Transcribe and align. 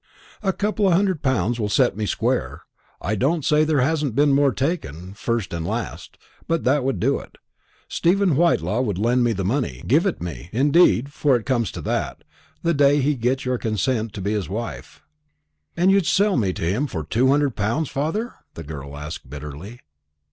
"A 0.41 0.51
couple 0.51 0.87
of 0.87 0.93
hundred 0.93 1.21
pounds 1.21 1.59
will 1.59 1.69
set 1.69 1.95
me 1.95 2.07
square. 2.07 2.63
I 3.03 3.13
don't 3.13 3.45
say 3.45 3.63
there 3.63 3.81
hasn't 3.81 4.15
been 4.15 4.33
more 4.33 4.51
taken, 4.51 5.13
first 5.13 5.53
and 5.53 5.63
last; 5.63 6.17
but 6.47 6.63
that 6.63 6.83
would 6.83 6.99
do 6.99 7.19
it. 7.19 7.37
Stephen 7.87 8.35
Whitelaw 8.35 8.81
would 8.81 8.97
lend 8.97 9.23
me 9.23 9.31
the 9.31 9.45
money 9.45 9.83
give 9.85 10.07
it 10.07 10.19
me, 10.19 10.49
indeed, 10.51 11.13
for 11.13 11.35
it 11.35 11.45
comes 11.45 11.71
to 11.73 11.81
that 11.83 12.23
the 12.63 12.73
day 12.73 12.99
he 12.99 13.13
gets 13.13 13.45
your 13.45 13.59
consent 13.59 14.11
to 14.13 14.21
be 14.21 14.31
his 14.33 14.49
wife." 14.49 15.03
"And 15.77 15.91
you'd 15.91 16.07
sell 16.07 16.35
me 16.35 16.51
to 16.51 16.63
him 16.63 16.87
for 16.87 17.03
two 17.03 17.27
hundred 17.27 17.55
pounds, 17.55 17.87
father?" 17.87 18.33
the 18.55 18.63
girl 18.63 18.97
asked 18.97 19.29
bitterly. 19.29 19.81